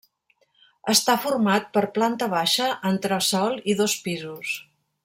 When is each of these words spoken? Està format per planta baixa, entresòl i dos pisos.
Està 0.93 1.15
format 1.25 1.69
per 1.77 1.83
planta 1.99 2.31
baixa, 2.33 2.71
entresòl 2.93 3.63
i 3.75 3.79
dos 3.85 3.97
pisos. 4.09 4.61